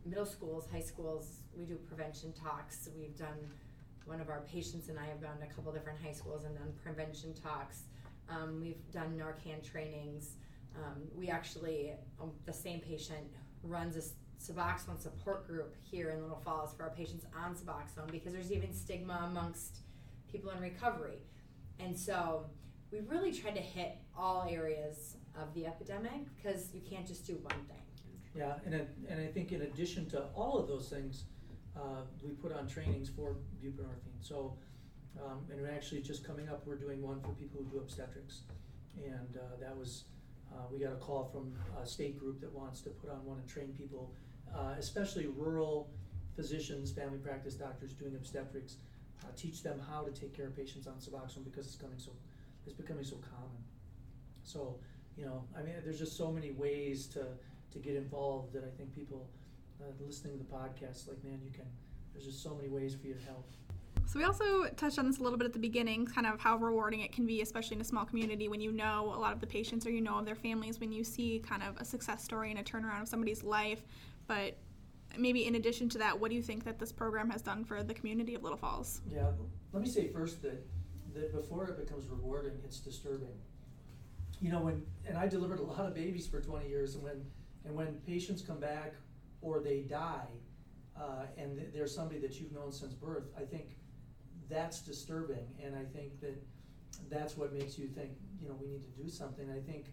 [0.04, 2.88] middle schools, high schools, we do prevention talks.
[2.96, 3.50] We've done
[4.04, 6.56] one of our patients and I have gone to a couple different high schools and
[6.56, 7.82] done prevention talks.
[8.28, 10.36] Um, we've done Narcan trainings.
[10.76, 13.26] Um, we actually, um, the same patient
[13.62, 14.02] runs a
[14.42, 18.72] Suboxone support group here in Little Falls for our patients on Suboxone because there's even
[18.72, 19.78] stigma amongst
[20.30, 21.18] people in recovery.
[21.78, 22.46] And so
[22.92, 27.34] we really tried to hit all areas of the epidemic because you can't just do
[27.34, 27.82] one thing.
[28.34, 28.74] Yeah, and,
[29.08, 31.24] and I think in addition to all of those things,
[31.76, 34.20] uh, we put on trainings for buprenorphine.
[34.20, 34.56] So,
[35.22, 38.42] um, and actually just coming up, we're doing one for people who do obstetrics.
[38.96, 40.04] And uh, that was,
[40.56, 43.38] uh, we got a call from a state group that wants to put on one
[43.38, 44.12] and train people,
[44.54, 45.90] uh, especially rural
[46.34, 48.76] physicians, family practice doctors doing obstetrics,
[49.22, 52.12] uh, teach them how to take care of patients on Suboxone because it's coming so,
[52.66, 53.62] it's becoming so common.
[54.44, 54.76] So,
[55.16, 57.26] you know, I mean, there's just so many ways to,
[57.72, 59.28] to get involved that I think people
[59.80, 61.64] uh, listening to the podcast, like, man, you can,
[62.12, 63.46] there's just so many ways for you to help.
[64.06, 66.56] So we also touched on this a little bit at the beginning, kind of how
[66.56, 69.40] rewarding it can be, especially in a small community when you know a lot of
[69.40, 72.22] the patients or you know of their families, when you see kind of a success
[72.22, 73.82] story and a turnaround of somebody's life.
[74.28, 74.56] But
[75.18, 77.82] maybe in addition to that, what do you think that this program has done for
[77.82, 79.00] the community of Little Falls?
[79.12, 79.26] Yeah,
[79.72, 80.64] let me say first that
[81.14, 83.34] that before it becomes rewarding, it's disturbing.
[84.40, 87.24] You know, when and I delivered a lot of babies for 20 years, and when
[87.64, 88.94] and when patients come back
[89.40, 90.28] or they die,
[90.96, 93.76] uh, and th- there's somebody that you've known since birth, I think
[94.48, 96.40] that's disturbing, and I think that
[97.10, 99.50] that's what makes you think, you know, we need to do something.
[99.50, 99.86] I think,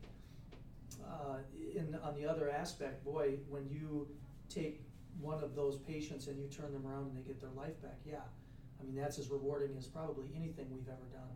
[1.03, 1.37] uh,
[1.75, 4.07] in on the other aspect, boy, when you
[4.49, 4.81] take
[5.19, 7.97] one of those patients and you turn them around and they get their life back,
[8.05, 8.25] yeah,
[8.79, 11.35] I mean that's as rewarding as probably anything we've ever done.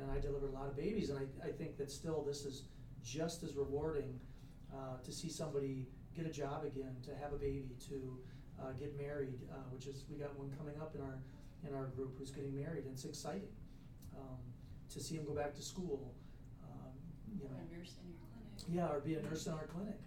[0.00, 2.64] And I delivered a lot of babies, and I, I think that still this is
[3.02, 4.18] just as rewarding
[4.74, 8.18] uh, to see somebody get a job again, to have a baby, to
[8.60, 11.18] uh, get married, uh, which is we got one coming up in our
[11.66, 13.48] in our group who's getting married, and it's exciting
[14.16, 14.38] um,
[14.92, 16.14] to see him go back to school.
[16.64, 16.92] Um,
[17.38, 18.50] you Or know, a nurse in your clinic.
[18.68, 19.98] yeah, or be a nurse in our clinic.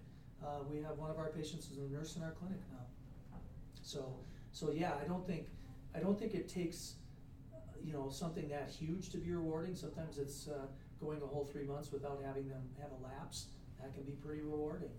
[0.44, 2.86] Uh, we have one of our patients who's a nurse in our clinic now.
[3.82, 4.14] So,
[4.52, 5.48] so yeah, I don't think,
[5.96, 6.96] I don't think it takes,
[7.54, 9.76] uh, you know, something that huge to be rewarding.
[9.76, 10.68] Sometimes it's uh,
[11.02, 13.48] going a whole three months without having them have a lapse.
[13.82, 14.90] That can be pretty rewarding,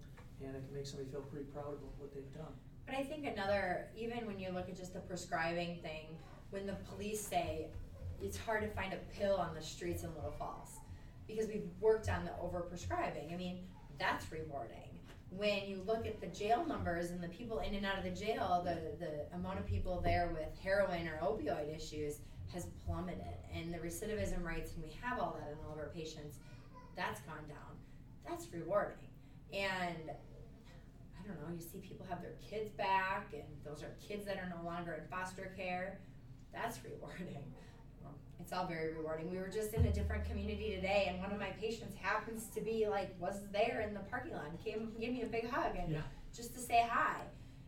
[0.43, 2.53] and it can make somebody feel pretty proud of what they've done.
[2.87, 6.07] But I think another, even when you look at just the prescribing thing,
[6.51, 7.69] when the police say
[8.23, 10.79] it's hard to find a pill on the streets in Little Falls
[11.27, 13.33] because we've worked on the overprescribing.
[13.33, 13.61] I mean,
[13.99, 14.77] that's rewarding.
[15.31, 18.11] When you look at the jail numbers and the people in and out of the
[18.11, 22.19] jail, the, the amount of people there with heroin or opioid issues
[22.53, 23.25] has plummeted.
[23.55, 26.39] And the recidivism rates, and we have all that in all of our patients,
[26.97, 27.77] that's gone down.
[28.29, 28.97] That's rewarding.
[29.53, 34.27] And I don't know, you see people have their kids back, and those are kids
[34.27, 36.01] that are no longer in foster care.
[36.53, 37.37] That's rewarding.
[38.41, 39.31] It's all very rewarding.
[39.31, 42.61] We were just in a different community today, and one of my patients happens to
[42.61, 45.49] be like, was there in the parking lot, and came and gave me a big
[45.49, 46.03] hug, and Yeah.
[46.35, 47.21] just to say hi.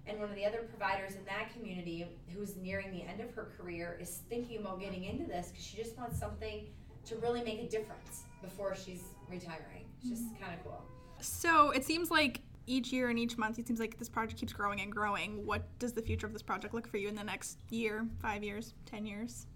[0.06, 3.52] And one of the other providers in that community, who's nearing the end of her
[3.56, 6.66] career, is thinking about getting into this because she just wants something
[7.04, 9.84] to really make a difference before she's retiring.
[10.00, 10.42] It's just mm-hmm.
[10.42, 10.82] kind of cool.
[11.20, 12.40] So it seems like
[12.72, 15.44] each year and each month, it seems like this project keeps growing and growing.
[15.44, 18.42] What does the future of this project look for you in the next year, five
[18.42, 19.46] years, ten years?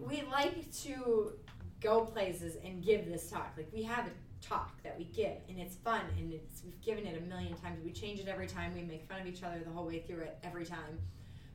[0.00, 1.32] we like to
[1.80, 3.52] go places and give this talk.
[3.56, 7.06] Like we have a talk that we give, and it's fun, and it's we've given
[7.06, 7.80] it a million times.
[7.84, 8.74] We change it every time.
[8.74, 10.98] We make fun of each other the whole way through it every time.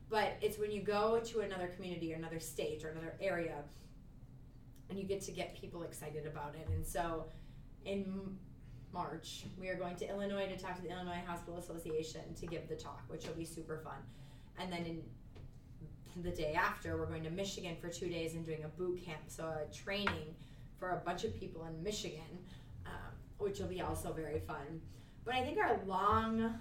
[0.09, 3.63] But it's when you go to another community or another state or another area,
[4.89, 6.67] and you get to get people excited about it.
[6.71, 7.25] And so,
[7.85, 8.37] in
[8.93, 12.69] March, we are going to Illinois to talk to the Illinois Hospital Association to give
[12.69, 13.97] the talk, which will be super fun.
[14.59, 14.85] And then
[16.15, 19.03] in the day after, we're going to Michigan for two days and doing a boot
[19.03, 20.35] camp, so a training
[20.77, 22.37] for a bunch of people in Michigan,
[22.85, 24.79] um, which will be also very fun.
[25.25, 26.53] But I think our long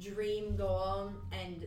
[0.00, 1.64] dream goal, and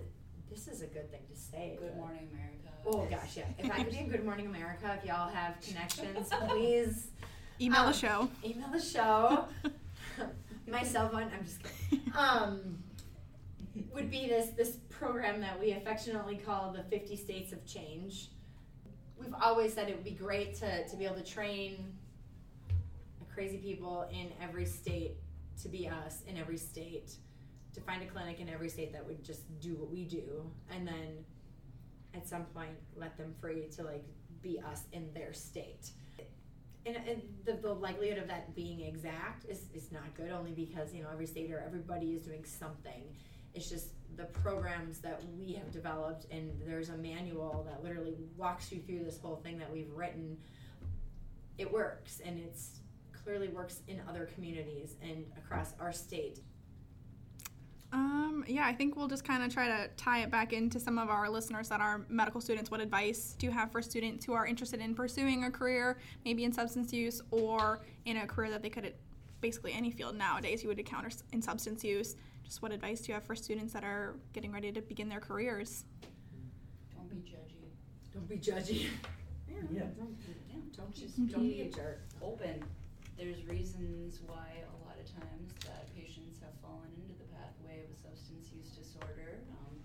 [0.49, 1.77] this is a good thing to say.
[1.79, 2.57] Good morning, America.
[2.85, 3.43] Oh gosh, yeah.
[3.57, 7.11] If I could be in Good Morning America, if y'all have connections, please
[7.59, 8.29] Email Um, the show.
[8.43, 9.45] email the show.
[10.67, 11.31] My cell phone.
[11.33, 12.03] I'm just kidding.
[12.17, 12.83] Um,
[13.93, 18.29] would be this this program that we affectionately call the 50 States of Change.
[19.19, 21.93] We've always said it would be great to, to be able to train
[23.33, 25.11] crazy people in every state
[25.61, 27.13] to be us in every state,
[27.73, 30.87] to find a clinic in every state that would just do what we do, and
[30.87, 31.23] then
[32.15, 34.03] at some point let them free to like
[34.41, 35.91] be us in their state.
[36.87, 40.93] And, and the, the likelihood of that being exact is, is not good only because
[40.93, 43.03] you know every state or everybody is doing something.
[43.53, 48.71] It's just the programs that we have developed and there's a manual that literally walks
[48.71, 50.37] you through this whole thing that we've written.
[51.57, 52.79] It works and it's
[53.11, 56.39] clearly works in other communities and across our state
[57.93, 60.97] Um, yeah, I think we'll just kind of try to tie it back into some
[60.99, 62.69] of our listeners that are medical students.
[62.69, 66.43] What advice do you have for students who are interested in pursuing a career, maybe
[66.43, 68.93] in substance use or in a career that they could,
[69.39, 72.15] basically any field nowadays you would encounter in substance use?
[72.43, 75.19] Just what advice do you have for students that are getting ready to begin their
[75.19, 75.85] careers?
[76.93, 77.67] Don't be judgy.
[78.13, 78.87] don't be judgy
[79.71, 79.81] Yeah.
[79.97, 80.17] don't,
[80.49, 82.63] Yeah, don't just Just don't be a jerk open.
[83.17, 87.89] There's reasons why a lot of times that patients have fallen into the pathway of
[87.89, 89.41] a substance use disorder.
[89.51, 89.75] Um,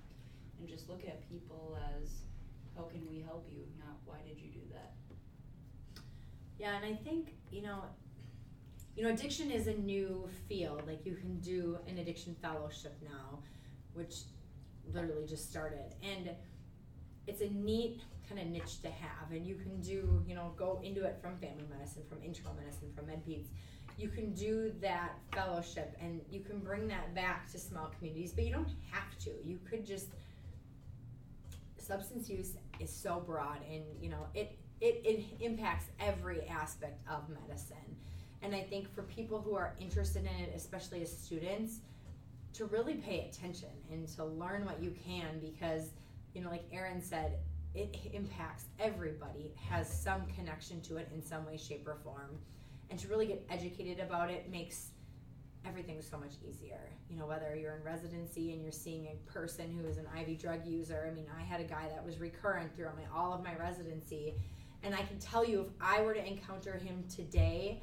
[0.61, 2.23] and just look at people as
[2.77, 4.95] how can we help you, not why did you do that?
[6.59, 7.85] Yeah, and I think, you know,
[8.97, 10.83] you know, addiction is a new field.
[10.87, 13.39] Like you can do an addiction fellowship now,
[13.95, 14.23] which
[14.93, 15.95] literally just started.
[16.03, 16.31] And
[17.27, 19.31] it's a neat kind of niche to have.
[19.31, 22.91] And you can do, you know, go into it from family medicine, from internal medicine,
[22.95, 23.47] from medpeds.
[23.97, 28.45] You can do that fellowship and you can bring that back to small communities, but
[28.45, 29.31] you don't have to.
[29.45, 30.09] You could just
[31.83, 37.29] substance use is so broad and you know it it, it impacts every aspect of
[37.29, 37.97] medicine.
[38.43, 41.79] And I think for people who are interested in it, especially as students,
[42.55, 45.91] to really pay attention and to learn what you can because,
[46.35, 47.39] you know, like Erin said,
[47.75, 52.37] it impacts everybody, has some connection to it in some way, shape, or form.
[52.91, 54.89] And to really get educated about it makes
[55.67, 56.91] everything so much easier.
[57.09, 60.39] You know, whether you're in residency and you're seeing a person who is an IV
[60.39, 61.09] drug user.
[61.11, 64.35] I mean, I had a guy that was recurrent throughout my all of my residency,
[64.83, 67.83] and I can tell you if I were to encounter him today,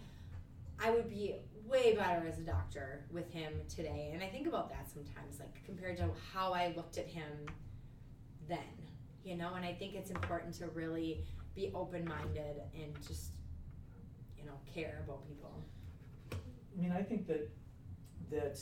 [0.84, 1.36] I would be
[1.68, 4.12] way better as a doctor with him today.
[4.14, 7.46] And I think about that sometimes, like compared to how I looked at him
[8.48, 8.58] then,
[9.24, 9.54] you know.
[9.56, 11.24] And I think it's important to really
[11.56, 13.32] be open minded and just,
[14.38, 15.64] you know, care about people.
[16.32, 17.50] I mean, I think that
[18.32, 18.60] that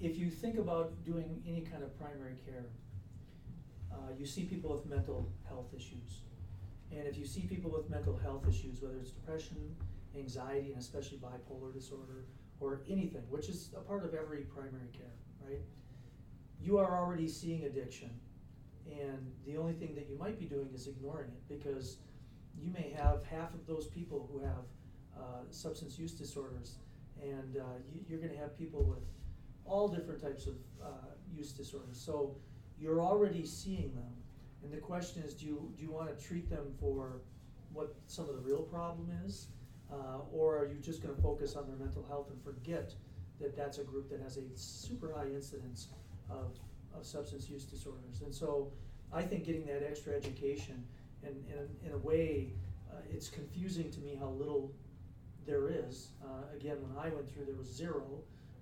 [0.00, 2.66] if you think about doing any kind of primary care,
[3.92, 6.20] uh, you see people with mental health issues.
[6.92, 9.74] And if you see people with mental health issues, whether it's depression,
[10.16, 12.26] anxiety, and especially bipolar disorder,
[12.60, 15.12] or anything, which is a part of every primary care,
[15.46, 15.60] right?
[16.60, 18.10] You are already seeing addiction.
[18.86, 21.98] And the only thing that you might be doing is ignoring it because
[22.56, 24.64] you may have half of those people who have
[25.18, 26.76] uh, substance use disorders,
[27.22, 27.64] and uh,
[28.08, 29.04] you, are going to have people with
[29.64, 30.88] all different types of uh,
[31.34, 32.00] use disorders.
[32.00, 32.36] So
[32.78, 34.12] you're already seeing them.
[34.62, 37.22] And the question is, do you, do you want to treat them for
[37.72, 39.48] what some of the real problem is?
[39.92, 42.92] Uh, or are you just going to focus on their mental health and forget
[43.40, 45.88] that that's a group that has a super high incidence
[46.28, 46.58] of,
[46.96, 48.22] of substance use disorders?
[48.24, 48.72] And so
[49.12, 50.82] I think getting that extra education,
[51.22, 52.52] and, and in a way,
[52.90, 54.72] uh, it's confusing to me how little
[55.46, 56.08] there is.
[56.24, 58.04] Uh, again, when I went through, there was zero.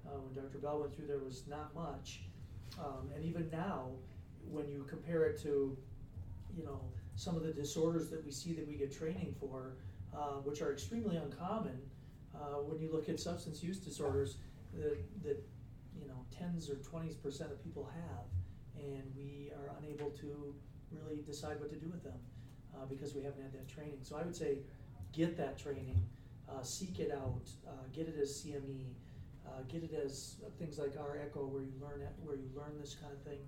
[0.07, 0.59] Uh, when Dr.
[0.59, 2.21] Bell went through, there was not much.
[2.79, 3.91] Um, and even now,
[4.51, 5.77] when you compare it to,
[6.57, 6.81] you know,
[7.17, 9.77] some of the disorders that we see that we get training for,
[10.15, 11.79] uh, which are extremely uncommon,
[12.35, 14.37] uh, when you look at substance use disorders
[14.75, 15.43] that, that
[15.97, 20.55] you know tens or twenties percent of people have, and we are unable to
[20.91, 22.19] really decide what to do with them
[22.75, 23.99] uh, because we haven't had that training.
[24.03, 24.59] So I would say,
[25.13, 26.03] get that training,
[26.49, 28.95] uh, seek it out, uh, get it as CME.
[29.47, 32.73] Uh, get it as things like our Echo, where you learn it, where you learn
[32.81, 33.39] this kind of thing.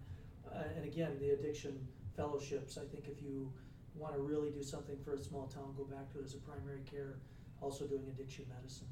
[0.47, 1.77] Uh, and again, the addiction
[2.15, 2.79] fellowships.
[2.79, 3.51] I think if you
[3.95, 6.39] want to really do something for a small town, go back to it as a
[6.39, 7.17] primary care,
[7.61, 8.89] also doing addiction medicine.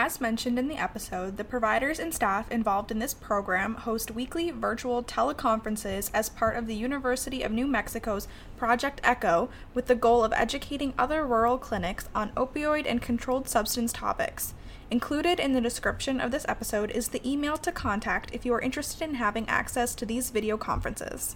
[0.00, 4.52] As mentioned in the episode, the providers and staff involved in this program host weekly
[4.52, 10.22] virtual teleconferences as part of the University of New Mexico's Project ECHO with the goal
[10.22, 14.54] of educating other rural clinics on opioid and controlled substance topics.
[14.88, 18.60] Included in the description of this episode is the email to contact if you are
[18.60, 21.34] interested in having access to these video conferences.